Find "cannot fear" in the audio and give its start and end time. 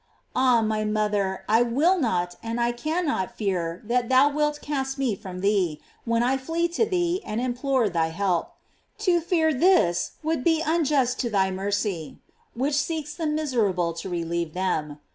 2.71-3.83